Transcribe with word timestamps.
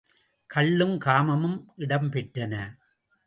கள்ளும், 0.49 0.97
காமமும் 0.97 1.59
இடம் 1.75 2.09
பெற்றன. 2.11 2.55